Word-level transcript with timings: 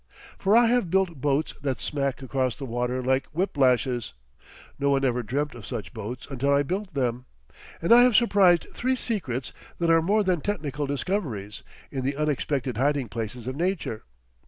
For 0.39 0.55
I 0.57 0.65
have 0.65 0.89
built 0.89 1.21
boats 1.21 1.53
that 1.61 1.79
smack 1.79 2.23
across 2.23 2.55
the 2.55 2.65
water 2.65 3.03
like 3.03 3.27
whiplashes; 3.33 4.13
no 4.79 4.89
one 4.89 5.05
ever 5.05 5.21
dreamt 5.21 5.53
of 5.53 5.63
such 5.63 5.93
boats 5.93 6.25
until 6.31 6.51
I 6.51 6.63
built 6.63 6.95
them; 6.95 7.25
and 7.83 7.93
I 7.93 8.01
have 8.01 8.15
surprised 8.15 8.65
three 8.73 8.95
secrets 8.95 9.53
that 9.77 9.91
are 9.91 10.01
more 10.01 10.23
than 10.23 10.41
technical 10.41 10.87
discoveries, 10.87 11.61
in 11.91 12.03
the 12.03 12.15
unexpected 12.15 12.77
hiding 12.77 13.09
places 13.09 13.45
of 13.45 13.55
Nature. 13.55 14.01